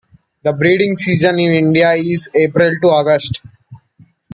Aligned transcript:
The 0.41 0.51
breeding 0.51 0.97
season 0.97 1.37
in 1.37 1.51
India 1.51 1.91
is 1.93 2.31
April 2.33 2.71
to 2.81 2.87
August. 2.89 3.39